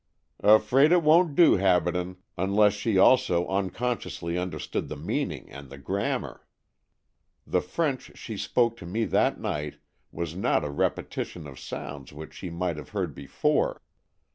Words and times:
"Afraid 0.59 0.91
it 0.91 1.03
won't 1.03 1.35
do, 1.35 1.57
Habaden, 1.59 2.15
unless 2.35 2.73
she 2.73 2.97
also 2.97 3.47
unconsciously 3.47 4.35
understood 4.35 4.87
the 4.87 4.95
meaning 4.95 5.47
and 5.51 5.69
the 5.69 5.77
grammar. 5.77 6.47
The 7.45 7.61
French 7.61 8.17
she 8.17 8.35
spoke 8.35 8.77
to 8.77 8.87
me 8.87 9.05
that 9.05 9.39
night 9.39 9.75
was 10.11 10.35
not 10.35 10.65
a 10.65 10.71
repetition 10.71 11.45
of 11.45 11.59
sounds 11.59 12.11
which 12.11 12.33
she 12.33 12.49
might 12.49 12.77
have 12.77 12.89
heard 12.89 13.13
before. 13.13 13.79